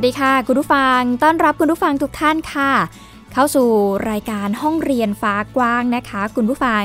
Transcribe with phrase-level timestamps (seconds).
[0.00, 2.72] วัสดีค่ะคุณผู้ฟัง ต้อนรับคุณผู้ฟังทุกท่านค่ะ
[3.32, 3.68] เข้าสู่
[4.10, 6.84] รายการห้องเรียนฟ้ากว้างนะคะ คุณผู้ฟัง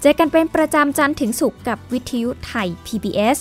[0.00, 3.36] เจอกันเป็นประจำจันทร์ถึงศุกร์กับวิทยุไทย PBS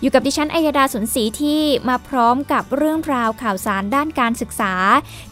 [0.00, 4.74] อยู่กับดิฉันอัยดาสุนศรีที่มาพร้อมกับเรื่องราวข่าวสารด้านการศึกษา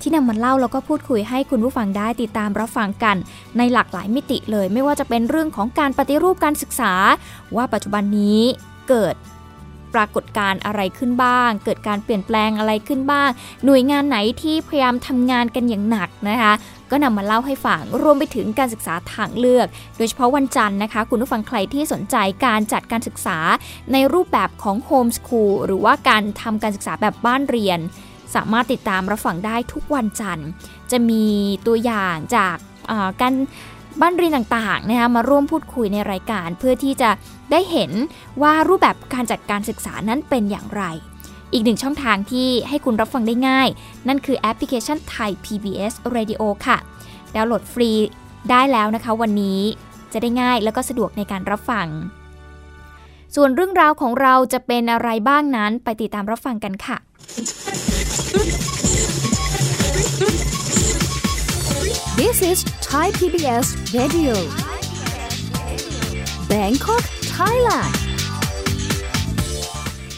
[0.01, 3.17] ที่นำมาเล่าแล้วก็พูดคุยให้คุณผู้ฟังได้ติดตามรับฟังกัน
[3.59, 6.93] ในหลากหลายมิติเลย ไม่ว่าจะเป็นเรื่องของการปฏิรูปการศึกษา
[7.57, 8.43] ว่าปัจจุบันนี้
[8.91, 9.17] เกิด
[9.95, 13.29] ปรากฏการณ์อะไรขึ้นบ้าง เกิดการเปลี่ยนแปลงอะไรขึ้นบ้าง
[13.65, 16.53] หน่วยงานไหนที่พยายามทำงานกันอย่างหนักนะคะ
[16.91, 23.39] ก็นำมาเล่าให้ฟัง รวมไปถึงการศึกษาทางเลือก โดยเฉพาะวันจันทร์นะคะ คุณผู้ฟังใครที่สนใจการจัดการศึกษา
[23.93, 27.79] ในรูปแบบของโฮมสคูลหรือว่าการทำการศึกษาแบบบ้านเรียน
[28.35, 30.49] สามารถติดตามรับฟังได้ทุกวันจันทร์
[30.91, 31.25] จะมี
[31.67, 32.57] ตัวอย่างจาก
[33.21, 33.35] การ
[34.01, 37.11] บ้านเรียนต่างๆนะคะมาร่วมพูดคุยในรายการ เพื่อที่จะ
[37.51, 37.91] ได้เห็น
[38.43, 40.83] ว่ารูปแบบการจัดการศึกษานั้นเป็นอย่างไร
[41.53, 43.69] อีกหนึ่งช่องทางที่ให้คุณรับฟังได้ง่าย
[44.09, 46.77] นั่นคือแอปพลิเคชันไทย PBS Radio ค่ะ
[47.35, 47.91] ดาวน์โหลดฟรี
[48.51, 49.61] ได้แล้วนะคะวันนี้
[50.13, 51.87] จะได้ง่ายแล้วก็สะดวกในการรับฟัง
[53.35, 56.97] ส่วนเรื่องราวของเราจะเป็นอะไรบ้างนั้นไปติดตามรับฟังกันค่ะ
[62.21, 62.59] This is
[62.89, 63.67] Thai PBS
[63.99, 64.35] Radio
[66.51, 67.05] Bangkok
[67.37, 67.93] Thailand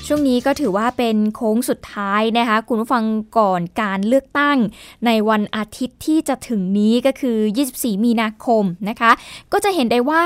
[0.07, 3.05] ช่วงนี้ก็ถือว่าเป็นโค้งสุดท้ายนะคะ คุณผู้ฟัง
[3.39, 4.59] ก่อนการเลือกตั้ง
[5.07, 7.39] ในวันอาทิตย์ที่จะถึงนี้ก็คือ
[7.71, 9.12] 24 มีนาคมนะคะ
[9.53, 10.25] ก็จะเห็นได้ว่า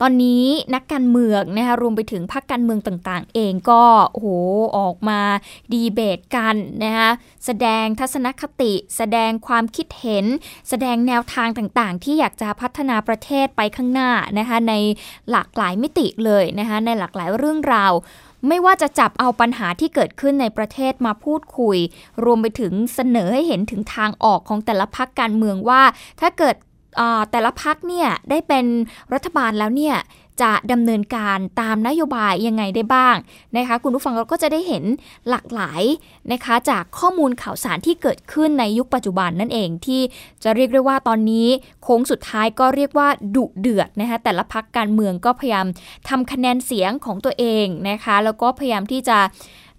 [0.00, 4.28] ตอนนี้นักการเมืองนะคะรวมไปถึงพรรคการเมืองต่างๆ เองก็โอ้โห
[4.78, 5.20] ออกมา
[5.72, 7.10] ดีเบตกันนะคะ
[7.46, 10.26] แสดงทัศนคติ แสดงความคิดเห็น
[10.68, 14.74] แสดงแนวทางต่างๆ ที่อยากจะพัฒนาประเทศไปข้างหน้านะคะใน
[15.30, 17.92] หลากหลายมิติเลยนะคะในหลากหลายเรื่องราว
[18.48, 21.78] ไม่ว่าจะจับเอาปัญหาที่เกิดขึ้นในประเทศมาพูดคุย
[22.24, 25.82] รวมไปถึงเสนอให้เห็นถึงทางออกของแต่ละพักการเมืองว่า
[26.20, 26.56] ถ้าเกิด
[27.30, 28.64] แต่ละพักเนี่ยได้เป็น
[29.14, 29.96] รัฐบาลแล้วเนี่ย
[30.44, 33.16] จะดำเนินการตามนโยบายยังไงได้บ้าง
[33.56, 34.84] นะคะคุณผู้ฟังเราก็จะได้เห็น
[35.30, 35.82] หลากหลาย
[36.32, 40.02] นะคะจากข้อมูลข่าวสารที่เกิดขึ้นในยุคปัจจุบันนั่นเองที่
[40.44, 41.48] จะเรียกได้ว่าตอนนี้
[41.82, 45.66] โค้งสุดท้ายก็เรียกว่าดุเดือดนะคะแต่ละพักการเมืองก็พยายาม
[46.08, 49.18] ทำคะแนนเสียงของตัวเองนะคะแล้วก็พยายามที่จะ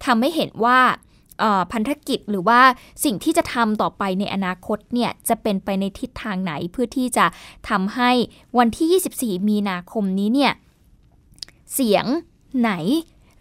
[0.05, 0.79] ทำให้เห็นว่า
[1.71, 2.59] พันธกิจหรือว่า
[3.03, 7.25] สิ่งที่จะทำต่อไปในอนาคตเนี่ยจะเป็นไปในทิศทางไหนเพื่อที่จะ
[7.69, 8.11] ทำให้
[8.57, 10.53] วันที่ 24 มีนาคมนี้เนี่ย
[11.73, 12.05] เสียง
[12.59, 12.71] ไหน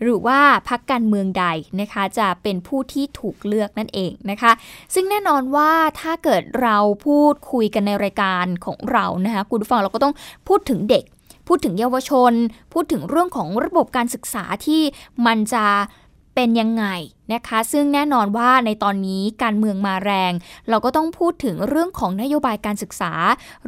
[0.03, 1.47] หรือว่าพักการเมืองใด
[1.81, 4.53] นะคะจะเป็นผู้ที่ถูกเลือกนั่นเองนะคะ
[4.95, 5.71] ซึ่งแน่นอนว่า
[6.01, 10.15] ถ้าเกิดเราพูดคุยกันในรายการของเรานะคะคุณผู้ฟังเราก็ต้อง
[10.49, 11.05] พูดถึงเด็ก
[11.49, 12.33] พูดถึงเยาวชน
[12.73, 14.83] พูดถึงเรื่องของระบบการศึกษาที่
[15.27, 15.67] มันจะ
[16.37, 16.87] เป็นยังไง
[17.35, 20.33] นะคะ ซึ่งแน่นอนว่าในตอนนี้การเมืองมาแรง
[20.69, 23.13] เราก็ต้องพูดถึงเรื่องของนโยบายการศึกษา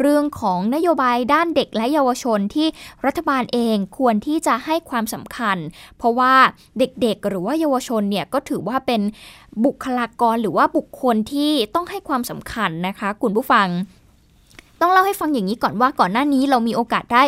[0.00, 2.68] เรื่องของนโยบายด้านเด็กและเยาวชนที่
[3.06, 5.56] รัฐบาลเองควรที่จะให้ความสำคัญ
[5.98, 6.34] เพราะว่า
[6.78, 9.00] เด็กๆ หรือว่าเยาวชนเนี่ยก็ถือว่าเป็น
[9.64, 13.68] บุคลากรหรือว่าบุคคลที่ต้องให้ความสำคัญนะคะ คุณผู้ฟัง
[14.80, 17.22] ต้องเล่าให้ฟังอย่างนี้ก่อนว่าก่อนหน้านี้เรามีโอกาสได้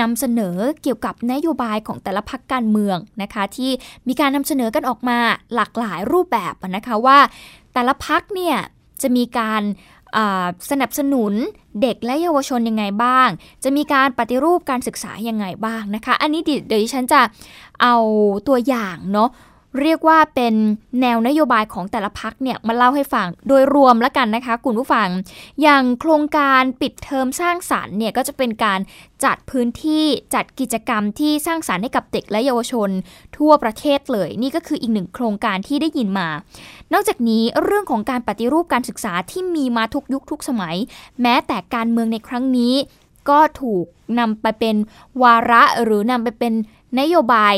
[0.00, 3.70] นำเสนอเกี่ยวกับนโยบายของแต่ละพักการเมืองนะคะ ที่
[4.08, 5.18] มีการนำเสนอกันออกมา
[5.54, 7.18] หลากหลายรูปแบบนะคะว่า
[7.74, 8.56] แต่ละพักเนี่ย
[9.02, 9.62] จะมีการ
[10.70, 11.32] สนับสนุน
[11.82, 13.28] เด็กและเยาวชนยังไงบ้าง
[13.64, 17.20] จะมีการปฏิรูปการศึกษายังไงบ้างนะคะ อันนี้เดี๋ยวฉันจะ
[17.82, 17.94] เอา
[18.48, 19.30] ตัวอย่างเนาะ
[19.80, 20.54] เรียกว่าเป็น
[21.00, 25.08] แนวนโยบายของแต่ละพักเนี่ยมาเล่าให้ฟังโดยรวมแล้วกันนะคะคุณผู้ฟัง
[25.62, 28.80] อย่างโครงการปิดเทอมสร้างสารรค์เนี่ยก็จะเป็นการ
[29.24, 32.90] จัดพื้นที่จัดกิจกรรมที่สร้างสารรค์ให้กับเด็กและเยาวชน
[33.36, 36.28] ทั่วประเทศเลย นี่ก็คืออีกหนึ่งโครงการที่ได้ยินมา
[36.92, 40.76] นอกจากนี้เรื่องของการปฏิรูปการศึกษาที่มีมาทุกยุคทุกสมัย
[41.22, 42.74] แม้แต่การเมืองในครั้งนี้
[43.28, 43.84] ก็ถูก
[44.18, 44.76] นำไปเป็น
[45.22, 46.52] วาระหรือนำไปเป็น
[47.00, 47.54] นโยบาย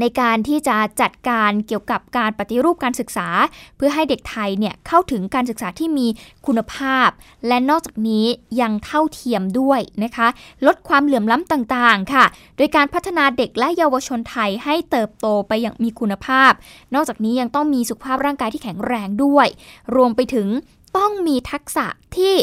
[0.00, 3.28] ในการที่จะจัดการเกี่ยวกับการปฏิรูปการศึกษา
[3.76, 6.06] เพื่อให้เด็กไทยเนี่ยเข้าถึงการศึกษาที่มี
[6.46, 7.08] คุณภาพ
[7.46, 8.26] และนอกจากนี้
[8.60, 10.28] ยังเท่าเทียมด้วยนะคะ
[10.66, 12.24] ลดความเหลื่อมล้ำต่างๆ ค่ะ
[12.56, 16.52] โดยการพัฒนาเด็กและเยาวชนไทยให้เติบโตไปอย่างมีคุณภาพ
[16.94, 19.46] นอกจากนี้ยังต้องมีสุขภาพร่างกายที่แข็งแรงด้วย
[19.94, 20.48] รวมไปถึง
[20.96, 21.86] ต้องมีทักษะ
[22.16, 22.34] ที่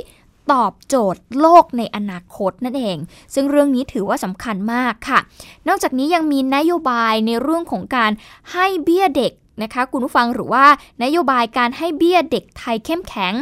[0.52, 2.98] ตอบโจทย์โลกในอนาคตนั่นเอง
[3.34, 5.20] ซึ่งเรื่องนี้ถือว่าสำคัญมากค่ะ
[5.68, 8.12] นอกจากนี้ยังมีนโยบายในเรื่องของการ
[8.52, 10.66] ให้เบี้ยเด็ก นะคะคุณผู้ฟังหรือว่า
[11.04, 13.34] นโยบายการให้เบี้ยเด็กไทยเข้มแข็ง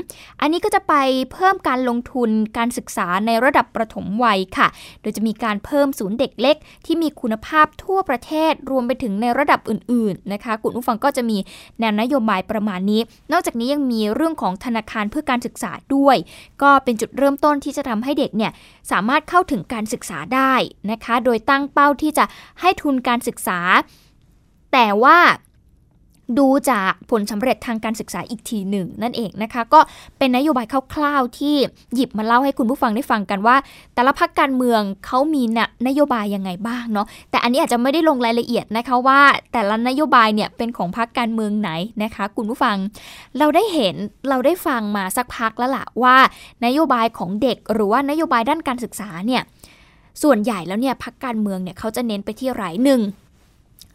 [0.41, 0.93] อันนี้ก็จะไป
[1.31, 4.67] เพิ่มการลงทุนการศึกษาในระดับประถมวัยค่ะ
[5.01, 6.55] โดยจะมีการเพิ่มศูนย์เด็กเล็ก
[6.85, 11.37] ที่มีคุณภาพทั่วประเทศรวมไปถึงในระดับอื่น ๆนะคะ คุณผู้ฟังก็จะมี
[11.79, 13.01] แนวนโยบายประมาณนี้
[13.31, 16.17] นอกจากนี้ยังมีเรื่องของธนาคารเพื่อการศึกษาด้วย
[16.61, 18.51] ก็เป็นจุดเริ่มต้นที่จะทำให้เด็กเนี่ย
[18.91, 20.53] สามารถเข้าถึงการศึกษาได้
[20.91, 22.25] นะคะ โดยตั้งเป้าที่จะ
[22.61, 23.59] ให้ทุนการศึกษา
[24.73, 25.17] แต่ว่า
[26.39, 29.79] ดูจากผลสำเร็จทางการศึกษาอีกทีหนึ่งนั่นเองนะคะ ก็
[30.17, 31.55] เป็นนโยบายคร่าวๆที่
[31.95, 33.55] หยิบมาเล่าให้คุณผู้ฟังได้ฟังกันว่า
[33.93, 39.19] แต่ละพักการเมืองเขามีนนโยบายยังไงบ้างเนาะแต่อันนี้อาจจะไม่ได้ลงรายละเอียดนะคะว่า
[39.53, 41.69] แต่ละนโยบายเนี่ยเป็นของพักการเมืองไหน
[42.03, 42.77] นะคะ คุณผู้ฟัง
[43.37, 43.95] เราได้เห็น
[44.29, 46.15] เราได้ฟังมาสักพักแล้วล่ะว่า
[46.65, 49.41] นโยบายของเด็กหรือว่านโยบายด้านการศึกษาเนี่ย
[50.23, 53.01] ส่วนใหญ่แล้วเนี่ยพักการเมืองเนี่ยเขาจะเน้นไปที่ไรหนึ่ง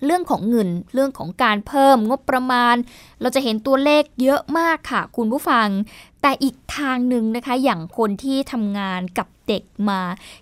[0.04, 2.76] เรื่องของเงินเรื่องของการเพิ่มงบประมาณ
[3.20, 5.68] เราจะเห็นตัวเลขเยอะมากค่ะ คุณผู้ฟัง
[6.22, 10.00] แต่อีกทางหนึ่งนะคะ อย่างคนที่ทำงานกับเด็กมา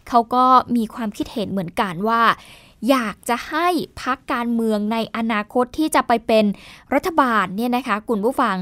[0.08, 0.44] เขาก็
[0.76, 2.23] มีความคิดเห็นเหมือนกันว่า
[2.91, 3.69] อยากจะให้
[4.03, 6.44] พักการเมืองในอนาคตที่จะไปเป็น
[6.94, 8.56] รัฐบาลเนี่ยนะคะ คุณผู้ฟัง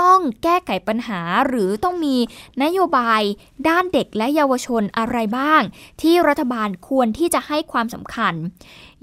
[0.00, 2.16] ต้องแก้ไขปัญหาหรือต้องมี
[2.62, 3.22] นโยบาย
[3.68, 5.62] ด้านเด็กและเยาวชนอะไรบ้าง
[6.02, 8.34] ที่รัฐบาลควรที่จะให้ความสำคัญ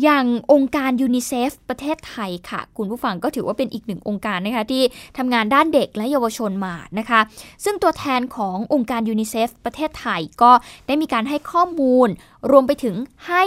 [0.03, 4.83] อย่างองค์การยูนิเซฟประเทศไทยค่ะ คุณผู้ฟังก็ถือว่าเป็นอีกหนึ่งองค์การนะคะที่
[5.17, 7.19] ทำงานด้านเด็กและเยาวชนมานะคะ
[7.63, 10.51] ซึ่งตัวแทนขององค์การยูนิเซฟประเทศไทยก็
[10.87, 12.07] ได้มีการให้ข้อมูล
[12.51, 12.95] รวมไปถึง
[13.27, 13.43] ให้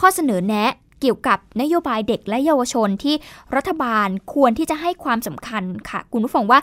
[0.00, 3.14] ข้อเสนอแนะ เกี่ยวกับนโยบายเด็กและเยาวชนที่
[3.56, 6.60] รัฐบาลควรที่จะให้ความสำคัญค่ะ คุณผู้ฟังว่า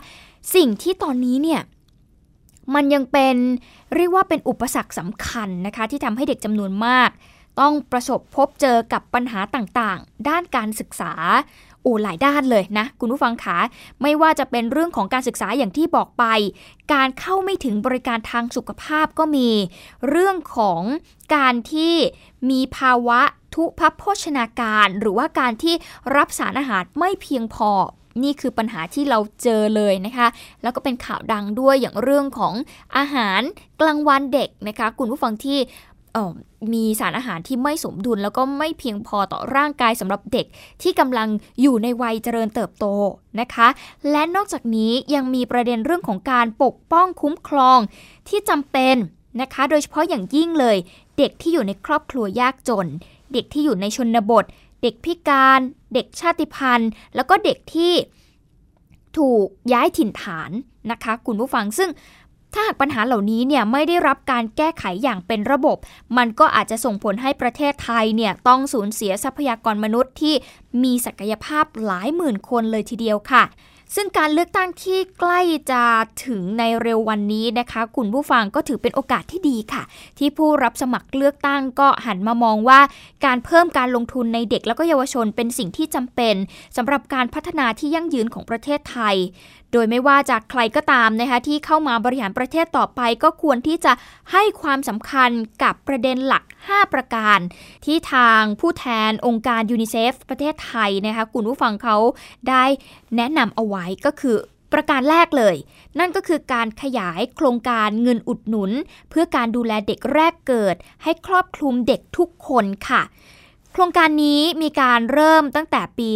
[0.54, 1.60] สิ่งที่ตอนนี้เนี่ย
[2.74, 3.36] มันยังเป็น
[3.94, 7.10] เรียกว่าเป็นอุปสรรคสำคัญนะคะ ที่ทำให้เด็กจำนวนมาก
[7.60, 11.12] ต้องประสบพบเจอกับปัญหาต่างๆ ด้านการศึกษา
[11.86, 13.58] โอ้หลายด้านเลยนะ คุณผู้ฟังคะ
[14.02, 16.24] ไม่ว่าจะเป็นเรื่องของการศึกษาอย่างที่บอกไป
[16.92, 19.50] การเข้าไม่ถึงบริการทางสุขภาพก็มี
[20.08, 20.82] เรื่องของ
[21.36, 21.94] การที่
[22.50, 23.20] มีภาวะ
[23.54, 25.74] ทุพพโภชนาการ หรือว่าการที่
[26.16, 27.70] รับสารอาหารไม่เพียงพอ
[28.22, 30.28] นี่คือปัญหาที่เราเจอเลยนะคะ
[30.62, 32.54] แล้วก็เป็นข่าวดังด้วยอย่างเรื่องของ
[32.96, 33.40] อาหาร
[33.80, 35.58] กลางวันเด็กนะคะ คุณผู้ฟังที่
[36.72, 40.46] มีสารอาหารที่ไม่สมดุล แล้วก็ไม่เพียงพอต่อร่างกายสำหรับเด็ก
[40.82, 41.28] ที่กำลัง
[41.60, 42.86] อยู่ในวัยเจริญเติบโต
[43.40, 43.68] นะคะ
[44.10, 47.78] และนอกจากนี้ยังมีประเด็นเรื่องของการปกป้องคุ้มครอง
[48.28, 48.96] ที่จำเป็น
[49.40, 50.76] นะคะ โดยเฉพาะอย่างยิ่งเลย
[51.18, 52.86] เด็กที่อยู่ในครอบครัวยากจน
[53.32, 54.44] เด็กที่อยู่ในชนบท
[54.82, 55.60] เด็กพิการ
[55.94, 57.92] เด็กชาติพันธุ์ แล้วก็เด็กที่
[59.16, 60.50] ถูกย้ายถิ่นฐาน
[60.90, 61.90] นะคะ คุณผู้ฟังซึ่ง
[62.58, 65.76] ถ้าหากปัญหาเหล่านี้เนี่ยไม่ได้รับการแก้ไขอย่างเป็นระบบ
[66.16, 70.34] มันก็อาจจะส่งผลให้ประเทศไทยเนี่ยต้องสูญเสียทรัพยากรมนุษย์ที่
[70.82, 73.44] มีศักยภาพหลายหมื่นคนเลยทีเดียวค่ะ
[73.94, 75.82] ซึ่งการเลือกตั้งที่ใกล้จะ
[76.26, 79.82] ถึงในเร็ววันนี้นะคะ คุณผู้ฟังก็ถือเป็นโอกาสที่ดีค่ะ
[80.18, 82.80] ที่ผู้รับสมัครเลือกตั้งก็หันมามองว่า
[83.24, 86.34] การเพิ่มการลงทุนในเด็กแล้วก็เยาวชนเป็นสิ่งที่จำเป็น
[86.76, 89.16] สำหรับการพัฒนาที่ยั่งยืนของประเทศไทย
[89.76, 93.92] โดยไม่ว่าจากใครก็ตามนะคะที่เข้ามาบริหารประเทศต่อไป ก็ควรที่จะ
[94.32, 95.30] ให้ความสำคัญ
[95.62, 97.38] กับประเด็นหลัก 5 ประการ
[97.84, 101.96] ที่ทางผู้แทนองค์การยูนิเซฟประเทศไทยนะคะคุณผู้ฟังเขา
[102.48, 102.64] ได้
[103.16, 104.36] แนะนำเอาไว้ก็คือ
[104.72, 105.56] ประการแรกเลย
[105.98, 108.70] นั่นก็คือการขยายโครงการเงินอุดหนุน
[109.10, 113.02] เพื่อการดูแลเด็กแรกเกิด ให้ครอบคลุมเด็กทุกคนค่ะ
[113.78, 116.08] ครงการนี้มีการเริ่มตั้งแต่ปี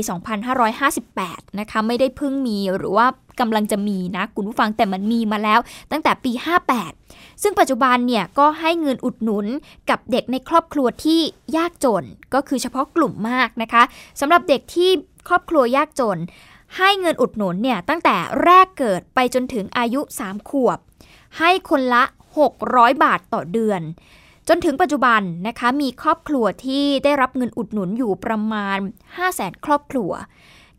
[0.77, 3.07] 2558 นะคะ ไม่ได้เพิ่งมีหรือว่า
[3.41, 5.61] กำลังจะมีนะ คุณผู้ฟังแต่มันมีมาแล้ว
[5.93, 6.33] ตั้งแต่ปี
[6.87, 9.47] 58 ซึ่งปัจจุบันเนี่ยก็ให้เงินอุดหนุน
[9.91, 11.21] กับเด็กในครอบครัวที่
[11.57, 13.83] ยากจน ก็คือเฉพาะกลุ่มมากนะคะ
[14.21, 14.91] สำหรับเด็กที่
[15.29, 16.19] ครอบครัวยากจน
[16.77, 20.79] ให้เงินอุดหนุนเนี่ยตั้งแต่แรกเกิดไปจนถึงอายุ 3 ขวบ
[21.39, 22.05] ให้คนละ
[22.55, 23.83] 600 บาทต่อเดือน
[24.53, 30.11] จนถึงปัจจุบันนะคะมีครอบครัวที่ได้รับเงินอุดหนุนอยู่ประมาณ 5 0 0แสนครอบครัว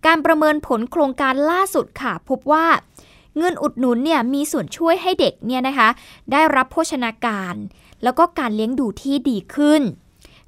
[0.05, 2.67] การประเมินผลโครงการล่าสุดค่ะ พบว่า
[3.37, 5.89] เงินอุดหนุนเนี่ยมีส่วนช่วยให้เด็กเนี่ยนะคะ
[6.31, 7.55] ได้รับโภชนาการ
[8.03, 9.81] แล้วก็การเลี้ยงดูที่ดีขึ้น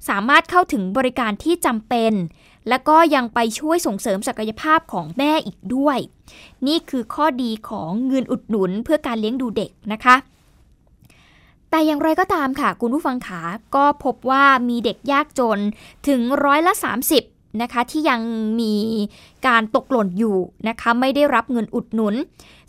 [0.08, 2.12] สามารถเข้าถึงบริการที่จำเป็น
[2.68, 5.98] และก็ยังไปช่วยส่งเสริมศักยภาพของแม่อีกด้วย
[6.66, 10.16] นี่คือข้อดีของเงินอุดหนุนเพื่อการเลี้ยงดูเด็กนะคะ
[11.74, 13.40] แต่อย่างไรก็ตามค่ะ คุณผู้ฟังขา
[13.76, 15.58] ก็พบว่ามีเด็กยากจน
[16.08, 16.72] ถึงร้อยละ
[17.16, 18.20] 30 นะคะ ที่ยัง
[18.60, 18.74] มี
[19.46, 20.36] การตกหล่นอยู่
[20.68, 22.14] นะคะ ไม่ได้รับเงินอุดหนุน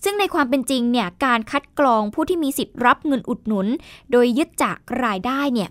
[0.04, 3.68] ซึ่งในความเป็นจริงเนี่ยการคัดกรองผู้ที่มีสิทธิ์รับเงินอุดหนุน
[4.12, 5.70] โดยยึดจากรายได้เนี่ย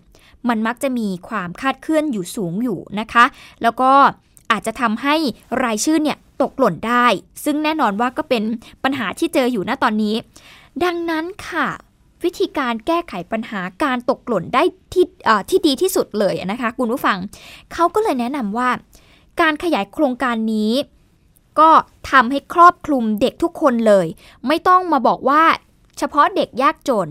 [0.49, 3.25] มันมักจะมีความคาดเคลื่อนอยู่สูงอยู่นะคะ
[3.63, 3.93] แล้วก็
[4.51, 5.17] อาจจะทำให้
[5.65, 7.07] รายชื่อเนี่ยตกหล่นได้
[7.45, 8.43] ซึ่งแน่นอนว่าก็เป็น
[8.85, 10.15] ปัญหาที่เจออยู่ณตอนนี้
[10.85, 11.69] ดังนั้นค่ะ
[12.25, 14.63] วิธีการแก้ไขปัญหาการตกหล่นได้
[14.93, 15.07] ที่
[15.51, 17.19] ที่ดีที่สุดเลยนะคะคุณผู้ฟัง
[17.73, 18.71] เขาก็เลยแนะนำว่า
[19.41, 20.73] การขยายโครงการนี้
[21.61, 21.71] ก็
[22.11, 24.07] ทำให้ครอบคลุมเด็กทุกคนเลย
[24.47, 25.43] ไม่ต้องมาบอกว่า
[25.99, 27.09] เฉพาะเด็กยากจน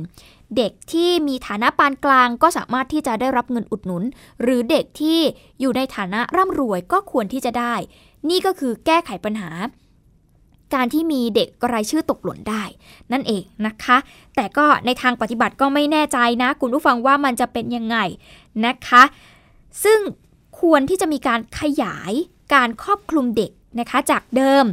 [0.57, 4.03] เด็กที่มีฐานะปานกลางก็สามารถที่จะได้รับเงินอุดหนุน
[4.41, 5.19] หรือเด็กที่
[5.59, 7.73] อยู่ในฐานะร่ำรวยก็ควรที่จะได้
[8.29, 9.49] นี่ก็คือแก้ไขปัญหา
[10.75, 12.63] การที่มีเด็กรายชื่อตกหล่นได้
[13.11, 13.97] นั่นเองนะคะ
[14.35, 17.97] แต่ก็ในทางปฏิบัติก็ไม่แน่ใจนะ คุณผู้ฟังว่ามันจะเป็นยังไง
[18.65, 19.03] นะคะ
[19.83, 19.99] ซึ่ง
[20.59, 22.13] ควรที่จะมีการขยาย
[22.53, 24.65] การครอบคลุมเด็กนะคะจากเดิม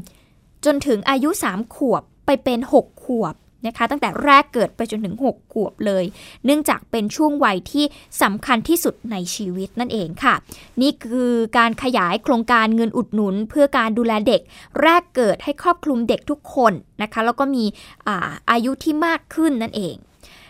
[0.64, 3.35] จนถึงอายุ 3 ขวบไปเป็น 6 ขวบ
[3.66, 6.04] นะคะตั้งแต่แรกเกิดไปจนถึง 6 ขวบเลย
[6.44, 7.84] เนื่องจากเป็นช่วงวัยที่
[8.22, 10.34] สำคัญที่สุดในชีวิตนั่นเองค่ะ
[10.82, 14.40] นี่คือการขยายโครงการเงินอุดหนุน เพื่อการดูแลเด็ก
[14.82, 17.64] แรกเกิดให้ครอบคลุมเด็กทุกคนนะคะแล้วก็มี
[18.08, 19.96] อาอายุที่มากขึ้นนั่นเอง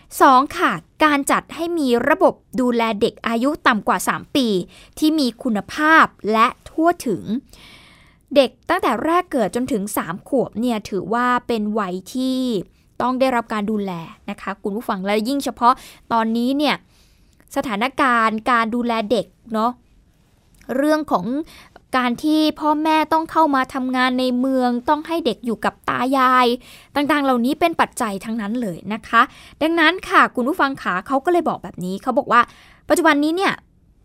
[0.01, 0.59] 2.
[0.59, 0.73] ค่ะ
[1.05, 4.49] การจัดให้มีระบบดูแลเด็กอายุต่ำกว่า 3 ปี
[4.99, 7.23] ที่มีคุณภาพและทั่วถึง
[8.37, 12.39] เด็กตั้งแต่แรกเกิดจนถึง 3 ขวบเนี่ยถือว่าเป็นวัยที่
[13.03, 13.93] ต้องได้รับการดูแล
[14.31, 15.75] นะคะคุณผู้ฟังและยิ่งเฉพาะ
[16.13, 16.75] ตอนนี้เนี่ย
[17.57, 19.71] สถานการณ์การดูแลเด็กเนาะ
[20.77, 21.27] เรื่องของ
[21.97, 26.47] การที่พ่อแม่ต้องเข้ามาทำงานในเมืองต้องให้เด็กอยู่กับตายาย
[26.95, 29.23] ต่างๆ เหล่านี้เป็นปัจจัยทั้งนั้นเลยนะคะ
[29.63, 32.41] ดังนั้นค่ะคุณผู้ฟังขาเขาก็เลยบอกแบบนี้เขาบอกว่า
[32.89, 33.53] ปัจจุบันนี้เนี่ย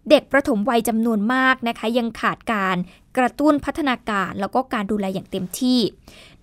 [0.10, 2.76] เด็กประถมวัยจำนวนมากนะคะ ยังขาดการ
[3.18, 5.80] กระตุ้นพัฒนาการแล้วก็การดูแลอย่างเต็มที่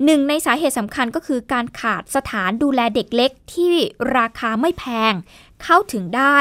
[0.04, 3.74] หนึ่งในสาเหตุสำคัญก็คือการขาดสถานดูแลเด็กเล็กที่
[4.16, 5.14] ราคาไม่แพง
[5.62, 6.38] เข้าถึงได้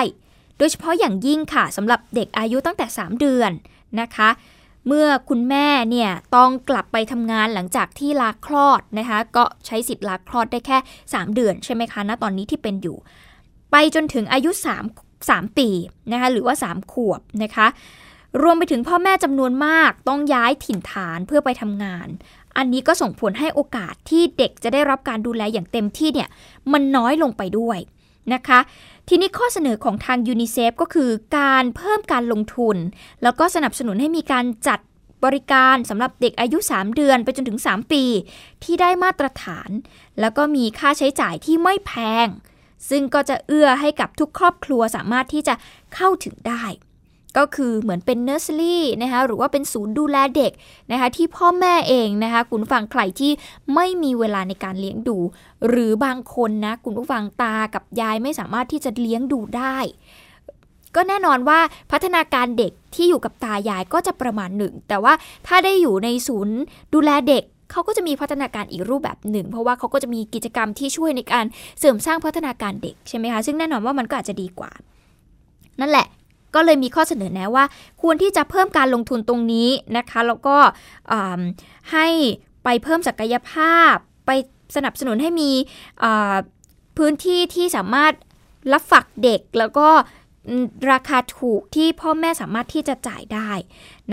[0.57, 3.51] โดยเฉพาะอย่างยิ่งค่ะสำหรับเด็กอายุตั้งแต่ 3 เดือน
[4.01, 4.29] นะคะ
[4.87, 12.97] เมื่อคุณแม่เนี่ยต้องกลับไปทำงานหลังจากที่ลาคลอดนะคะ ก็ใช้สิทธิ์ลาคลอดได้แค่ 3 เดือนใช่ไหมคะณตอนนี้ที่เป็นอยู่
[13.71, 14.51] ไปจนถึงอายุ
[14.89, 15.69] 3 3 ปี
[16.11, 17.67] นะคะหรือว่า 3 ขวบนะคะ
[18.41, 22.07] รวมไปถึงพ่อแม่จำนวนมากต้องย้ายถิ่นฐานเพื่อไปทำงาน
[22.57, 26.29] อันนี้ก็ส่งผลให้โอกาสที่เด็กจะได้รับการดูแลอย่างเต็มที่เนี่ย
[26.71, 27.79] มันน้อยลงไปด้วย
[28.33, 28.59] นะคะ
[29.07, 32.77] ทีนี้ข้อเสนอของทางยูนิเซฟก็คือการเพิ่มการลงทุน
[33.23, 34.79] แล้วก็สนับสนุนให้มีการจัด
[35.23, 38.03] บริการสำหรับเด็กอายุ 3 เดือนไปจนถึง 3 ปี
[38.63, 39.69] ที่ได้มาตรฐาน
[40.19, 41.91] แล้วก็มีค่าใช้จ่ายที่ไม่แพ
[42.25, 42.27] ง
[42.89, 45.53] ซึ่งก็จะเอื้อให้กับทุกครอบครัวสามารถที่จะ
[45.95, 46.63] เข้าถึงได้
[47.37, 50.51] ก็คือเหมือนเป็นเนอร์เซอรี่นะคะหรือว่าเป็นศูนย์ดูแลเด็ก
[50.91, 53.31] นะคะที่พ่อแม่เองนะคะคุณฟังใครที่
[53.75, 55.17] ไม่มีเวลาในการเลี้ยงดู
[55.67, 59.77] หรือบางคนนะคุณผู้ฟังตากับยายไม่สามารถที่จะเลี้ยงดูได้
[60.95, 61.59] ก็แน่นอนว่า
[61.91, 65.13] พัฒนาการเด็กที่อยู่กับตายายก็จะประมาณหนึ่ง แต่ว่า
[65.47, 66.57] ถ้าได้อยู่ในศูนย์
[66.93, 71.45] ดูแลเด็กเขาก็จะมีพัฒนาการอีกรูปแบบหนึ่ง เพราะว่าเขาก็จะมีกิจกรรมที่ช่วยในการ
[71.79, 74.71] เสริมสร้างพัฒนาการเด็กใช่ไหมคะซึ่งแน่นอนว่ามันก็อาจจะดีกว่า
[75.81, 76.07] นั่นแหละ
[76.55, 77.65] ก็เลยมีข้อเสนอแนะว่า
[78.01, 80.57] ควรที่จะเพิ่มการลงทุนตรงนี้นะคะ แล้วก็
[81.91, 82.07] ให้
[82.63, 83.93] ไปเพิ่มศักยภาพ
[84.25, 84.31] ไป
[84.75, 85.51] สนับสนุนให้มี
[86.97, 88.13] พื้นที่ที่สามารถ
[88.73, 89.87] รับฝักเด็กแล้วก็
[90.91, 93.51] ราคาถูกที่พ่อแม่สามารถที่จะจ่ายได้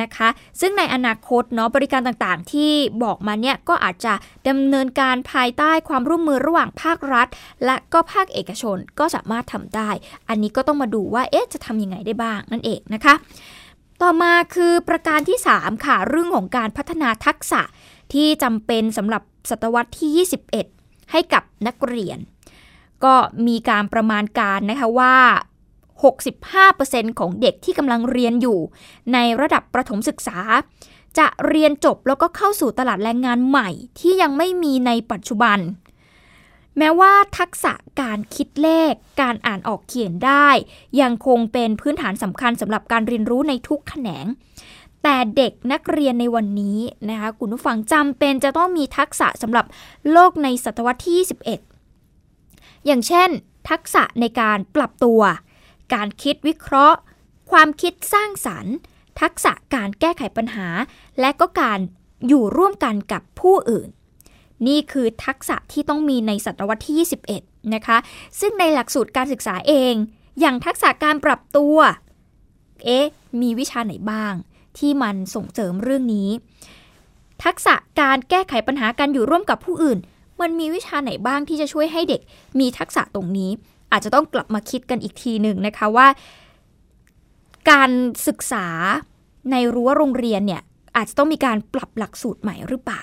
[0.00, 0.28] นะคะ
[0.60, 2.72] ซึ่งในอนาคตเนาะบริการต่างๆ ที่
[3.04, 4.14] บอกมาเนี่ยก็อาจจะ
[4.48, 7.26] ดำเนินการภายใต้ความร่วมมือระหว่างภาครัฐ
[7.64, 9.90] และก็ภาคเอกชนก็สามารถทำได้
[10.28, 13.14] อันนี้ก็ต้องมาดูว่าเอ๊ะจะทำยังไงได้บ้างนั่นเองนะคะ
[14.02, 17.62] ต่อมาคือประการที่ 3 ค่ะเรื่องของการพัฒนาทักษะ
[18.12, 20.26] ที่จำเป็นสำหรับศตวรรษที่
[20.64, 22.18] 21 ให้กับนักเรียน
[23.04, 23.14] ก็
[23.46, 25.14] มีการประมาณการนะคะว่า
[26.60, 28.58] 65%ของเด็กที่กำลังเรียนอยู่
[29.12, 30.38] ในระดับประถมศึกษา
[31.18, 35.58] จะเรียนจบแล้วก็เข้าสู่ตลาดแรงงานใหม่ที่ยังไม่มีในปัจจุบัน
[36.78, 40.48] แม้ว่าทักษะการคิดเลข การอ่านออกเขียนได้
[41.00, 44.26] ยังคงเป็นพื้นฐานสำคัญสำหรับการเรียนรู้ในทุกแขนง
[45.02, 46.78] แต่เด็กนักเรียนในวันนี้
[47.10, 49.66] นะคะคุณผู้ฟังจำเป็นจะต้องมีทักษะสำหรับ
[50.12, 51.26] โลกในศตวรรษที่
[52.06, 53.30] 21 อย่างเช่น
[53.70, 55.20] ทักษะในการปรับตัว
[55.94, 56.98] การคิดวิเคราะห์
[57.50, 58.74] ความคิดสร้างสรรค์
[59.20, 60.68] ทักษะการแก้ไขปัญหา
[61.20, 61.80] และก็การ
[62.28, 63.88] อยู่ร่วมกันกับผู้อื่น
[64.66, 67.06] นี่คือทักษะที่ต้องมีในศตวรรษที่
[67.38, 67.98] 21 นะคะ
[68.40, 69.94] ซึ่งในหลักสูตรการศึกษาเอง
[70.40, 71.76] อย่างทักษะการปรับตัว
[72.84, 73.06] เอ๊ะ
[73.40, 74.34] มีวิชาไหนบ้าง
[74.78, 76.28] ที่มันส่งเสริมเรื่องนี้
[77.44, 79.98] ทักษะการแก้ไขปัญหาการอยู่ร่วมกับผู้อื่น
[80.40, 82.20] มันมีวิชาไหนบ้างที่จะช่วยให้เด็ก
[82.60, 83.50] มีทักษะตรงนี้
[83.92, 86.06] อาจจะต้องกลับมาคิดกันอีกทีหนึ่งนะคะว่า
[87.70, 87.90] การ
[88.26, 88.66] ศึกษา
[89.50, 90.62] ในรั้วโรงเรียนเนี่ย
[90.96, 93.02] อาจจะต้องมีการปรับหลักสูตรใหม่หรือเปล่า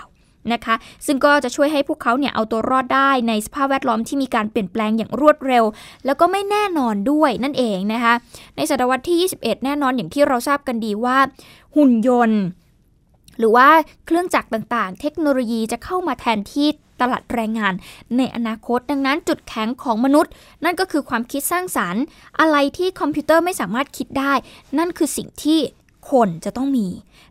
[0.53, 0.75] นะคะ
[1.05, 5.63] ซึ่งก็จะช่วยให้พวกเขาเนี่ยเอาตัวรอดได้ในสภาพแวดล้อมที่มีการเปลี่ยนแปลงอย่างรวดเร็ว
[6.05, 8.13] แล้วก็ไม่แน่นอนด้วยนั่นเองนะคะ
[8.55, 11.17] ในศตวรรษที่ 21 แน่นอนอย่างที่เราทราบกันดีว่า
[11.75, 12.41] หุ่นยนต์
[13.37, 13.67] หรือว่า
[14.05, 16.67] เครื่องจักรต่างๆ เทคโนโลยีจะเข้ามาแทนที่
[17.01, 17.73] ตลาดแรงงาน
[18.17, 20.31] ในอนาคตดังนั้นจุดแข็งของมนุษย์
[20.63, 22.03] นั่นก็คือความคิดสร้างสารรค์
[22.39, 24.33] อะไรที่คอมพิวเตอร์ไม่สามารถคิดได้
[24.77, 25.59] นั่นคือสิ่งที่
[26.11, 26.87] คนจะต้องมี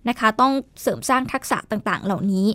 [0.08, 2.46] นะคะ ต้องเสริมสร้างทักษะต่างๆ เหล่านี้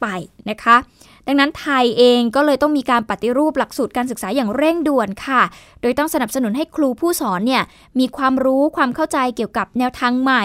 [0.00, 0.06] ไป
[0.50, 0.76] นะคะ
[1.26, 5.42] ดังนั้นไทยเองก็เลยต้องมีการปฏิรูปหลักสูตรการศึกษาอย่างเร่งด่วนค่ะ
[5.82, 7.62] โดยต้องสนับสนุนให้ครูผู้สอนเนี่ย
[7.98, 10.44] มีความรู้ความเข้าใจเกี่ยวกับแนวทางใหม่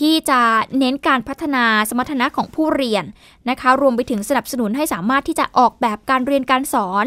[0.00, 0.40] ที่จะ
[0.78, 3.04] เน้นการพัฒนาสมรรถนะของผู้เรียน
[3.50, 7.06] นะคะ รวมไปถึงสนับสนุนให้สามารถที่จะออกแบบการเรียนการสอน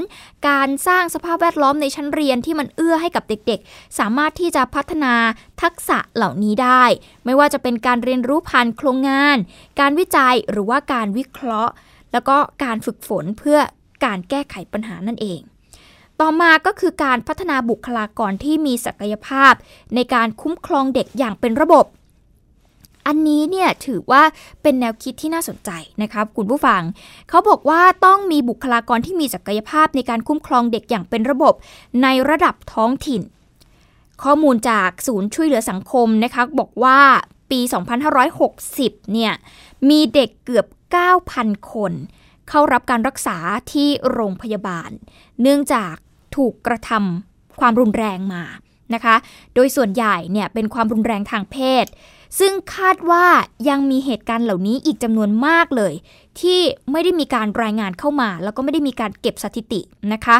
[0.50, 5.14] การสร้างสภาพแวดล้อมในชั้นเรียนที่มันเอื้อให้กับเด็กๆ สามารถที่จะพัฒนา
[5.62, 6.84] ทักษะเหล่านี้ได้
[7.26, 9.38] ไม่ว่าจะเป็นการเรียนรู้ผ่านโครงงาน
[9.80, 11.74] การวิจัยหรือว่าการวิเคราะห์
[12.12, 13.60] แล้วก็การฝึกฝนเพื่อ
[14.06, 15.40] การแก้ไขปัญหานั่นเอง
[16.20, 19.54] ต่อมาก็คือการพัฒนาบุคลากรที่มีศักยภาพ
[19.96, 21.86] ในการคุ้มครองเด็กอย่างเป็นระบบ
[23.08, 24.24] อันนี้เนี่ยถือว่า
[24.62, 25.70] เป็นแนวคิดที่น่าสนใจ
[26.02, 26.82] นะครับคุณผู้ฟัง
[27.30, 31.54] เขาบอกว่าต้องมีบุคลากรที่มีศักยภาพในการคุ้มครองเด็กอย่างเป็นระบบ
[32.04, 33.22] ในระดับท้องถิ่น
[34.24, 37.00] ข้อมูลจากศูนย์ช่วยเหลือสังคมนะคะบอกว่า
[37.52, 37.60] ปี
[38.36, 39.34] 2560 เนี่ย
[39.90, 40.66] มีเด็กเกือบ
[41.00, 41.94] 9,000 คน
[42.50, 43.38] เข้ารับการรักษา
[43.72, 44.90] ที่โรงพยาบาล
[45.42, 45.96] เนื่องจาก
[46.36, 48.44] ถูกกระทำความรุนแรงมา
[48.94, 49.16] นะคะ
[49.56, 51.86] โดยส่วนใหญ่เนี่ยเป็นความรุนแรงทางเพศ
[52.40, 53.26] ซึ่งคาดว่า
[53.70, 55.94] ยังมีเหตุการณ์เหล่านี้อีกจำนวนมากเลย
[56.40, 56.60] ที่
[56.92, 59.82] ไม่ได้มีการรายงานเข้ามา แล้วก็ไม่ได้มีการเก็บสถิติ
[60.14, 60.38] นะคะ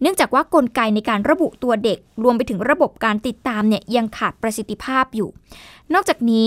[0.00, 5.28] เนื่องจากว่ากลไกในการระบุตัวเด็ก รวมไปถึงระบบการติดตามเนี่ยยังขาดประสิทธิภาพอยู่
[5.94, 6.42] นอกจากนี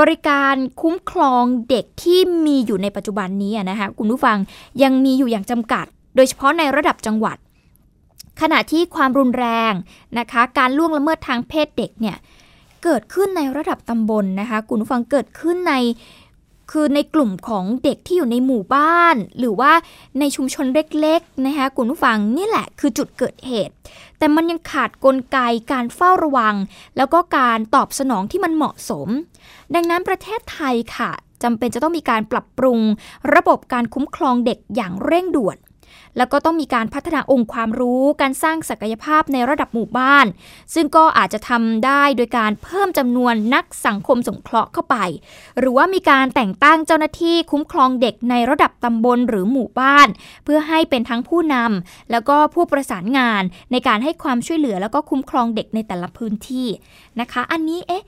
[0.00, 4.38] บริการคุ้มครองเด็กที่มีอยู่ในปัจจุบันนี้นะคะคุณผู้ฟัง
[4.82, 7.36] ยังมีอยู่อย่างจำกัด โดยเฉพาะในระดับจังหวัด
[8.40, 9.72] ขณะที่ความรุนแรง
[10.18, 12.16] นะคะ การล่วงละเมิดทางเพศเด็กเนี่ย
[12.84, 15.74] เกิดขึ้นในระดับตำบลนนะคะคุณผู้ฟังเกิดขึ้นใน
[16.72, 19.72] คือในกลุ่มของเด็กที่อยู่ในหมู่บ้าน หรือว่า
[20.18, 23.74] ในชุมชนเล็กๆนะคะคุณผู้ฟังนี่แหละคือจุดเกิดเหตุ
[24.24, 25.38] แต่มันยังขาดกลไก
[25.72, 26.54] การเฝ้าระวัง
[26.96, 29.08] แล้วก็การตอบสนองที่มันเหมาะสม
[29.74, 31.10] ดังนั้นประเทศไทยค่ะ
[31.42, 32.80] จำเป็นจะต้องมีการปรับปรุง
[33.34, 35.56] ระบบการคุ้มครองเด็กอย่างเร่งด่วน
[36.16, 40.26] แล้วก็ต้องมีการพัฒนาองค์ความรู้การสร้างศักยภาพในระดับหมู่บ้าน
[40.74, 44.96] ซึ่งก็อาจจะทำได้โดยการเพิ่มจำนวนนักสังคมสงเคราะห์เข้าไป
[45.58, 50.08] หรือว่ามีการแต่งตั้งเจ้าหน้าที่คุ้มครองเด็กในระดับตำบลหรือหมู่บ้าน
[50.44, 53.42] เพื่อให้เป็นทั้งผู้นำแล้วก็ผู้ประสานงาน
[53.72, 56.66] ในการให้ความช่วยเหลือแล้วก็คุ้มครองเด็กในแต่ละพื้นที่
[57.20, 58.04] นะคะ อันนี้เอ๊ะ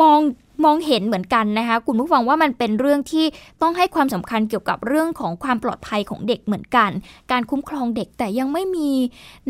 [0.00, 0.20] มอง
[0.64, 3.24] มองเห็นเหมือนกันนะคะคุณผู้ฟังว่ามันเป็นเรื่องที่
[3.62, 6.90] ต้องให้ความสำคัญเกี่ยวกับเรื่องของความปลอดภัยของเด็กเหมือนกัน
[7.30, 8.90] การคุ้มครองเด็กแต่ยังไม่มี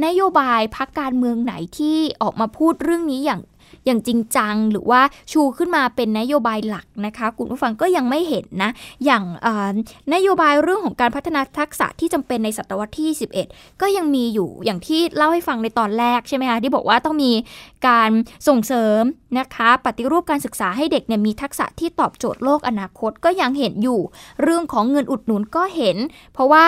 [0.05, 3.41] นโยบายพักการเมืองไหนที่ออกมาพูดเรื่องนี้อย่าง
[3.87, 5.01] อย่างจริงจังหรือว่า
[5.33, 8.71] ชูขึ้นมาเป็นนโยบายหลักนะคะคุณผู้ฟังก็ยังไม่เห็นนะ
[9.05, 9.25] อย่าง
[10.15, 13.11] นโยบายเรื่องของการพัฒนาทักษะที่จำเป็นในศตวรรษที่
[13.47, 17.33] 11 ก็ยังมีอยู่อย่างที่เล่าให้ฟังในตอนแรกใช่ไหมคะที่บอกว่าต้องมี
[17.89, 18.11] การ
[18.49, 19.03] ส่งเสริม
[19.39, 24.01] นะคะปฏิรูปการศึกษาให้เด็กเนี่ยมีทักษะที่ตอบโจทย์โลกอนาคตก็ยังเห็นอยู่
[24.43, 25.97] เรื่องของเงินอุดหนุนก็เห็น
[26.33, 26.65] เพราะว่า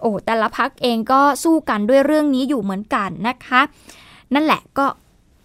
[0.00, 3.60] โอ้แต่ละพักเองก็สู้กันด้วยเรื่องนี้อยู่เหมือนกันนะคะ
[4.34, 4.86] นั่นแหละก็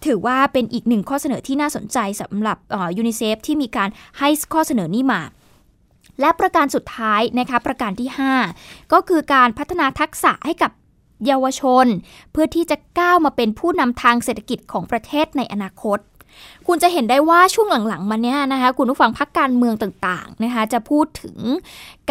[0.04, 2.58] ถือว่าเป็นอีกหนึ่งข้อเสนอที่น่าสนใจสำหรับ
[2.98, 5.20] ยูนิเซฟที่มีการให้ข้อเสนอนี้มา
[6.20, 8.08] และประการสุดท้ายนะคะประการที่
[8.50, 10.72] 5 ก็คือการพัฒนาทักษะให้กับ
[11.26, 11.86] เยาวชน
[12.32, 15.98] เพื่อที่จะก้าวมาเป็นผู้นำทางเศรษฐกิจของประเทศในอนาคต
[16.66, 21.36] คุณจะเห็นได้ว่าช่วงหลังๆมาเนี้ยนะคะคุณผู้ฟังพักการเมืองต่างๆนะคะจะพูดถึง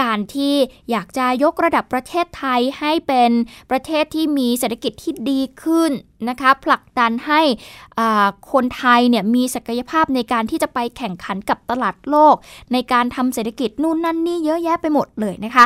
[0.01, 0.53] การที่
[0.91, 3.31] อยากจะยกระดับประเทศไทยให้เป็น
[3.71, 5.91] ประเทศที่มีเศรษฐกิจที่ดีขึ้น
[6.29, 7.41] นะคะผลักดันให้
[8.51, 12.35] คนไทยเนี่ยมีศักยภาพในการที่จะไปแข่งขันกับตลาดโลก
[12.73, 15.65] ในการทำเศรษฐกิจนู่นนั่นนี่เยอะแยะไปหมดเลยนะคะ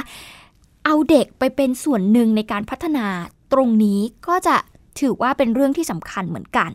[0.86, 3.06] เอาเด็กไปเป็นส่วนหนึ่งในการพัฒนา
[3.54, 4.56] ตรงนี้ก็จะ
[5.00, 6.70] ถือว่าเป็นเรื่องที่สำคัญเหมือนกัน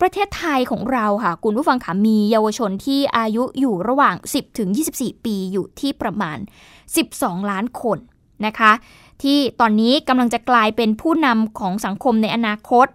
[0.00, 6.38] ประเทศไทยของเราค่ะ คุณผู้ฟังค่ะมีเยาวชนที่อายุอยู่ระหว่าง 10 ถึง 24 ปีอยู่ที่ประมาณ
[6.94, 7.98] 12 ล้านคน
[8.46, 8.72] นะคะ
[9.22, 12.86] ที่ตอนนี้กำลังจะกลายเป็นผู้นำของสังคมในอนาคต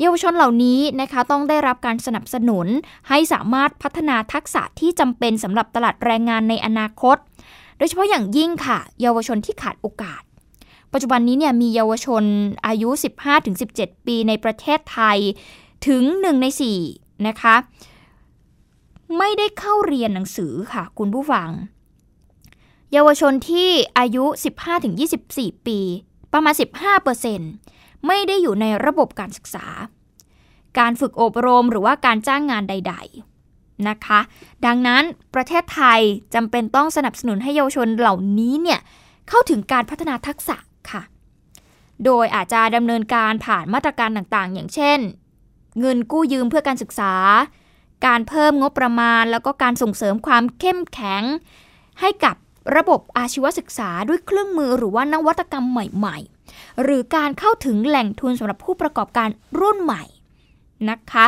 [0.00, 2.66] เยาวชนเหล่านี้นะคะต้องได้รับการสนับสนุน
[3.08, 7.16] ให้สามารถพัฒนาทักษะที่จำเป็นสำหรับตลาดแรงงานในอนาคต
[7.78, 10.22] โดยเฉพาะอย่างยิ่งค่ะ เยาวชนที่ขาดโอกาส
[10.92, 12.24] ปัจจุบันนี้เนี่ยมีเยาวชน
[12.66, 12.88] อายุ
[13.48, 15.18] 15-17 ปีในประเทศไทย
[15.86, 16.46] ถึง 1 ใน
[16.86, 17.56] 4 นะคะ
[19.18, 21.50] ไม่ได้เข้าเรียนหนังสือค่ะ คุณผู้ฟัง
[22.92, 24.24] เยาวชนที่อายุ
[24.96, 25.78] 15-24 ปี
[26.32, 26.54] ประมาณ
[27.30, 29.66] 15%ไม่ได้อยู่ในระบบการศึกษา
[30.78, 32.94] การฝึกอบรมหรือว่าการจ้างงานใด
[33.40, 34.20] ๆ นะคะ
[34.66, 35.02] ดังนั้น
[35.34, 36.00] ประเทศไทย
[36.34, 38.80] จำเป็นต้องสนับสนุนให้เยาวชนเหล่านี้เนี่ย
[39.28, 40.56] เข้าถึงการพัฒนาทักษะ
[40.90, 41.02] ค่ะ
[42.04, 44.98] โดยอาจจะดำเนินการผ่านมาตรการต่างๆ อย่างเช่น
[45.80, 47.14] เงินกู้ยืมเพื่อการศึกษา
[48.06, 51.22] การเพิ่มงบประมาณ แล้วก็การส่งเสริมความเข้มแข็ง
[52.00, 52.36] ให้กับ
[52.76, 56.18] ระบบอาชีวศึกษาด้วยเครื่องมือหรือว่านวัตกรรมใหม่
[56.50, 59.28] ๆ หรือการเข้าถึงแหล่งทุนสำหรับผู้ประกอบการ
[59.60, 60.04] รุ่นใหม่
[60.90, 61.26] นะคะ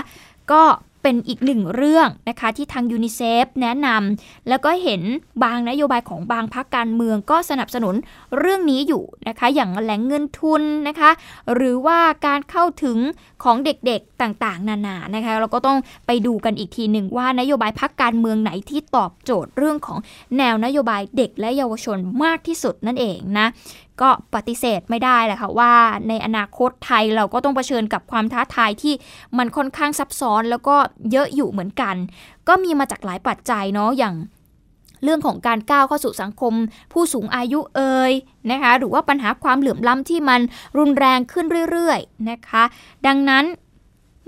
[0.52, 0.62] ก็
[1.02, 5.02] เป็นอีกหนึ่งเรื่องนะคะที่ทางยูนิเซฟแนะนำแล้วก็เห็น
[5.44, 7.94] บางนโยบายของบางพรรคการเมืองก็สนับสนุน
[8.38, 11.10] เรื่องนี้อยู่นะคะ อย่างแหล่งเงินทุนนะคะ
[11.54, 12.98] หรือว่าการเข้าถึง
[13.44, 19.98] ของเด็กๆต่างๆ นานานะคะ เราก็ต้องไปดูกันอีกทีหนึ่งว่านโยบายพรรคการเมืองไหนที่ตอบโจทย์เรื่องของ
[20.38, 23.46] แนวนโยบายเด็กและเยาวชนมากที่สุดนั่นเองนะ
[24.02, 25.72] ก็ปฏิเสธไม่ได้แหละค่ะว่า
[26.08, 28.94] ในอนาคตไทยเราก็ต้องเผชิญกับความท้าทายที่
[29.38, 30.76] มันค่อนข้างซับซ้อนแล้วก็
[31.10, 31.96] เยอะอยู่เหมือนกัน
[32.48, 34.14] ก็มีมาจากหลายปัจจัยเนาะอย่าง
[35.04, 36.54] เรื่องของการก้าวเข้าสู่สังคม
[36.92, 38.12] ผู้สูงอายุเอ่ย
[38.50, 40.40] นะคะหรือว่าปัญหาความเหลื่อมล้ำที่มัน
[40.78, 42.64] รุนแรงขึ้นเรื่อยๆนะคะ
[43.06, 43.44] ดังนั้น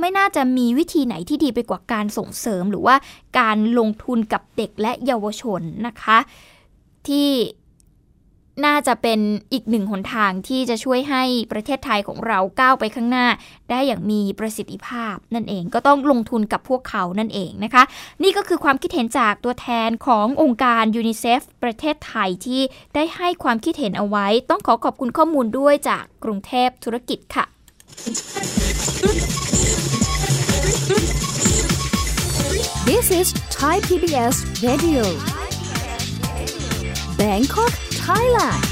[0.00, 2.96] ไม่น่าจะมีวิธีไหนที่ดีไปกว่าการส่งเสริมหรือว่า
[3.38, 6.18] การลงทุนกับเด็กและเยาวชนนะคะ
[7.08, 7.28] ที่
[8.64, 9.20] น่าจะเป็น
[9.52, 13.26] อีกหนึ่งหนทางที่จะช่วยให้ประเทศไทยของเราก้าวไปข้างหน้า
[13.70, 17.82] ได้อย่างมีประสิทธิภาพนั่นเองก็ต้องลงทุนกับพวกเขานั่นเองนะคะ
[18.22, 22.60] นี่ก็คือความคิดเห็นจากตัวแทนขององค์การยูนิเซฟประเทศไทยที่
[22.94, 27.44] ได้ให้ความคิดเห็นเอาไว้ ต้องขอขอบคุณข้อมูลด้วยจากกรุงเทพธุรกิจค่ะ
[32.88, 34.36] This is Thai PBS
[34.66, 35.02] Radio
[37.20, 38.71] Bangkok Thailand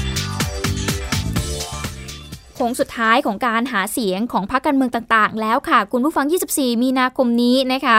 [2.61, 7.97] ค้งสุดท้ายของการหาเสียงของพรรคการเมืองต่างๆ แล้วค่ะ คุณผู้ฟัง 24 มีนาคมนี้นะคะ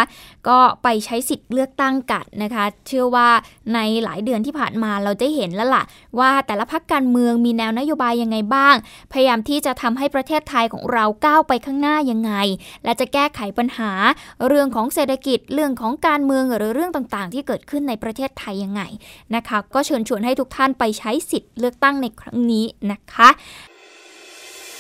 [0.48, 3.28] ก็ไปใช้สิทธิ์เลือกตั้งกันนะคะ เชื่อว่า
[3.74, 5.84] ในหลายเดือนที่ผ่านมาเราได้เห็นแล้วล่ะ
[6.18, 8.74] ว่าแต่ละพรรคการเมืองมีแนวนโยบายยังไงบ้าง
[9.12, 12.32] พยายามที่จะทำให้ประเทศไทยของเราก้าวไปข้างหน้ายังไง
[12.84, 13.90] และจะแก้ไขปัญหา
[14.46, 18.82] เรื่องของเศรษฐกิจเรื่องของการเมืองหรือเรื่องต่างๆ ที่เกิดขึ้นในประเทศไทยยังไง
[19.34, 23.30] นะคะ ก็เชิญชวนให้ทุกท่านไปใช้สิทธิ์เลือกตั้งในครั้งนี้นะคะ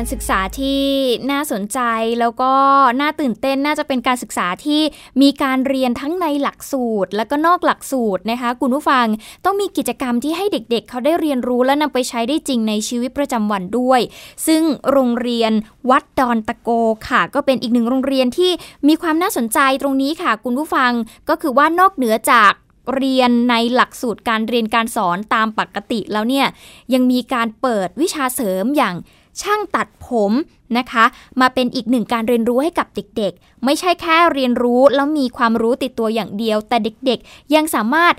[0.00, 0.82] การศึกษาที่
[1.30, 1.80] น่าสนใจ
[2.20, 2.52] แล้วก็
[3.00, 4.80] น่าตื่นเต้นน่าจะเป็นการศึกษาที่
[5.22, 9.06] มีการเรียนทั้งในหลักสูตร และก็นอกหลักสูตรนะคะ คุณผู้ฟัง
[9.44, 14.00] ต้องมีกิจกรรมที่ให้เด็กๆเเขาได้เรียนรู้และนำไปใช้ได้จริงในชีวิตประจำวันด้วย
[14.46, 15.52] ซึ่งโรงเรียน
[15.90, 16.70] วัดดอนตะโก
[17.08, 18.50] ค่ะ ก็เป็นอีกหนึ่งโรงเรียนที่
[18.88, 20.92] มีความน่าสนใจตรงนี้ค่ะ คุณผู้ฟัง
[21.28, 22.52] ก็คือว่านอกเหนือจาก
[22.94, 26.46] เรียนในหลักสูตรการเรียนการสอนตามปกติแล้วเนี่ย
[26.94, 28.96] ยังมีการเปิดวิชาเสริมอย่าง
[29.40, 30.32] ช่างตัดผม
[30.78, 31.04] นะคะ
[31.40, 38.14] มาเป็นอีกหนึ่งการเรียนรู้ให้กับเด็กๆ ไม่ใช่แค่เรียนรู้แล้วมีความรู้ติดตัวอย่างเดียว แต่เด็กๆ ยังสามารถ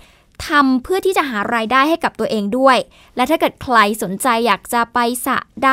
[0.47, 2.77] ทำเพื่อที่จะหารายได้ให้กับตัวเองด้วย
[3.15, 5.71] และถ้าเกิดใครสนใจอยากจะไปสะใด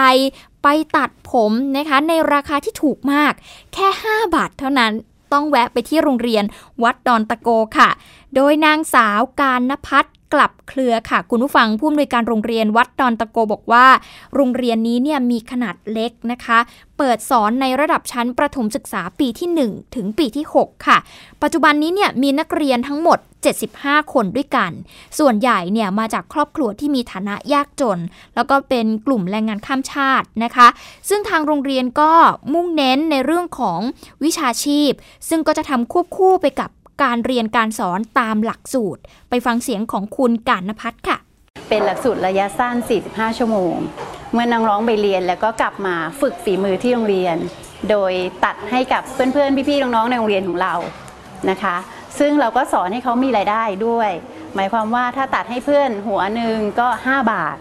[0.63, 3.33] ไปตัดผมนะคะ ในราคาที่ถูกมาก
[3.73, 4.93] แค่ 5 บาทเท่านั้น
[5.33, 6.45] ต้องแวะไปที่โรงเรียน
[6.83, 7.49] วัดดอนตะโก
[7.79, 7.91] ค่ะ
[8.35, 13.87] โดยนางสาวการนพัฒ กลับเครือค่ะคุณผู้ฟังผู้อำนวยการโรงเรียนวัดดอนตะโกบอกว่า
[14.35, 16.59] โรงเรียนนี้เนี่ยมีขนาดเล็กนะคะ
[16.99, 20.99] เปิดสอนในระดับชั้นประถมศึกษาปีที่ 1 ถึงปีที่ 6 ค่ะ
[21.43, 23.19] ปัจจุบันนี้เนี่ยมีนักเรียนทั้งหมด
[23.65, 24.71] 75 คนด้วยกัน
[25.19, 27.99] ส่วนใหญ่เนี่ยมาจากครอบครัวที่มีฐานะยากจน
[28.35, 30.69] แล้วก็เป็นกลุ่มแรงงานข้ามชาตินะคะ
[31.09, 32.13] ซึ่งทางโรงเรียนก็
[32.55, 33.81] มุ่งเน้นในเรื่องของ
[34.25, 34.91] วิชาชีพ
[35.29, 36.71] ซึ่งก็จะทำควบคู่ไปกับ
[37.03, 41.19] การเรียนการสอนตามหลักสูตร ไปฟังเสียงของคุณการนพัฒน์ค่ะ
[41.69, 42.77] เป็นหลักสูตรระยะสั้น
[43.09, 43.75] 45 ชั่วโมง
[44.33, 47.37] เมื่อน้องร้องไปเรียนแล้วก็กลับมาฝึกฝีมือที่โรงเรียน
[47.91, 48.13] โดย
[48.45, 50.75] ตัดให้กับเพื่อนๆ พี่ๆ น้องๆ ในโรงเรียนของเรา
[51.51, 51.77] นะคะ
[52.19, 54.11] ซึ่งเราก็สอนให้เขามีรายได้ด้วย
[54.55, 57.57] หมายความว่าถ้าตัดให้เพื่อนหัวหนึ่งก็ 5 บาท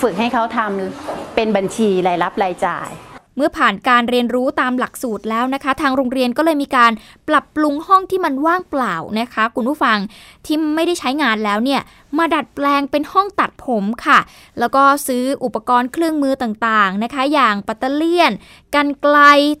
[0.00, 2.88] ฝึกให้เขาทำเป็นบัญชีรายรับรายจ่าย
[3.36, 6.92] เมื่อผ่านการเรียนรู้ตามหลักสูตรแล้วนะคะ ทางโรงเรียนก็เลยมีการ
[7.28, 9.98] ปรับปรุงห้องที่มันว่างเปล่านะคะ คุณผู้ฟัง
[10.46, 11.80] ที่ไม่ได้ใช้งานแล้วเนี่ย
[12.18, 14.18] มาดัดแปลงเป็นห้องตัดผมค่ะ
[14.58, 18.32] แล้วก็ซื้ออุปกรณ์เครื่องมือต่างๆนะคะ อย่างปัตเตอร์เลียน
[18.74, 19.16] กันไกล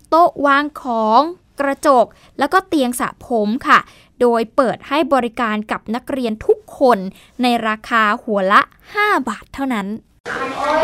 [0.08, 1.20] โต๊ะวางของ
[1.60, 2.06] กระจก
[2.38, 3.78] แล้วก็เตียงสระผมค่ะ
[4.20, 6.98] โดยเปิดให้บริการกับนักเรียนทุกคน
[7.42, 8.60] ในราคาหัวละ
[8.94, 9.86] 5 บาทเท่านั้น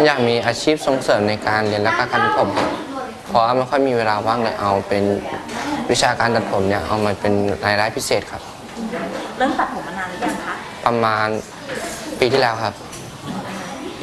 [0.05, 2.71] อยากมีอาชีพส่งเสริมในการเรียนและการตัดผมครับ
[3.27, 5.05] เพราะว่าไม่ค่อยมีเวลาว่างเลยเอาเป็น
[5.91, 7.35] วิชาการตัดผมเนี่ยเอามาเป็น
[7.67, 8.43] รายได้พิเศษครับ
[9.39, 11.29] เริ่มตัดผมมานานหรือยังคะประมาณ
[12.19, 12.75] ปีที่แล้วครับ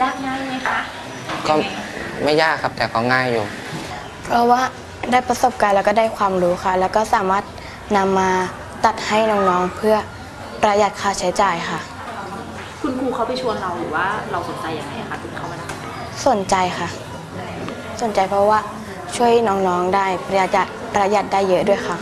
[0.01, 0.79] ยากง่ายไหมคะ
[1.47, 1.53] ก็
[2.23, 3.45] ไม่ยากครับแต่ก็ง่ายอยู่
[4.25, 4.61] เพราะว่า
[5.11, 7.43] ได้ประสบการณ์แล้วก็ได้ความรู้ค่ะ แล้วก็สามารถ
[7.97, 8.29] นำมา
[8.85, 9.95] ตัดให้น้องๆเพื่อ
[10.61, 11.98] ประหยัดค่าใช้จ่ายค่ะคุณครู
[13.19, 16.87] เขาไปชวนเราหรือว่าเราสนใจยังไงคะถึงเข้ามาทำสนใจค่ะ
[18.01, 18.59] สนใจเพราะว่า
[19.15, 21.97] ช่วยน้องๆได้ประหยัดประหยัดได้เยอะด้วยค่ะ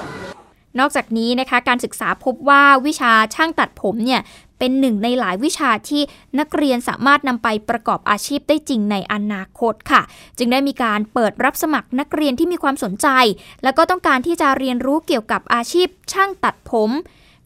[0.80, 4.22] นอกจากนี้นะคะการศึกษาพบว่าวิชาช่างตัดผมเนี่ย
[4.60, 6.02] เป็นหนึ่งในหลายวิชาที่
[6.40, 10.02] นักเรียนสามารถนำไปประกอบอาชีพได้จริงในอนาคตค่ะ
[10.38, 13.08] จึงได้มีการเปิดรับสมัครนักเรียนที่มีความสนใจ
[13.64, 16.92] แล้วก็ต้องการที่จะเรียนรู้เกี่ยวกับอาชีพช่างตัดผม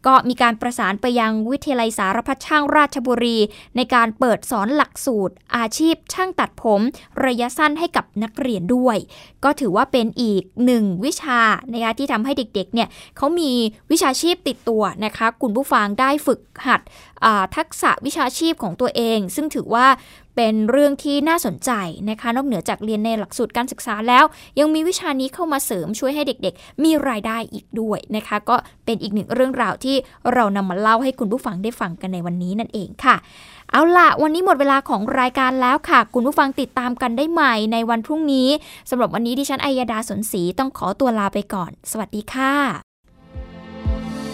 [0.08, 3.38] ก็มีการประสานไปยังวิทยาลัยสารพัดช่างราชบุรี
[3.76, 6.82] ในการเปิดสอนหลักสูตร อาชีพช่างตัดผม
[7.26, 8.98] ระยะสั้นให้กับนักเรียนด้วย
[9.44, 11.40] ก็ถือว่าเป็นอีกหนึ่งวิชา
[11.74, 12.88] นะคะที่ทำให้เด็กๆเนี่ย
[13.18, 13.52] เขามี
[13.92, 16.82] วิชาชีพติดตัวนะคะคุณผู้ฟังได้ฝึกหัด
[17.56, 19.88] ทักษะวิชาชีพของตัวเอง ซึ่งถือว่า
[20.36, 21.72] เป็นเรื่องที่น่าสนใจ
[22.10, 24.24] นะคะ นอกเหนือจากเรียนในหลักสูตรการศึกษาแล้ว
[24.60, 29.96] ยังมีวิชานี้เข้ามาเสริมช่วยให้เด็กๆ มีรายได้อีกด้วยนะคะ ก็เป็นอีกหนึ่งเรื่องราวที่
[30.34, 33.15] เรานำมาเล่าให้คุณผู้ฟังได้ฟังกันในวันนี้นั่นเองค่ะ
[33.72, 38.50] เอาล่ะ วันนี้หมดเวลาของรายการแล้วค่ะ คุณผู้ฟังติดตามกันได้ใหม่ในวันพรุ่งนี้
[38.89, 42.91] สำหรับวันนี้ดิฉันอัยดาสนศรีต้องขอตัวลาไปก่อน สวัสดีค่ะ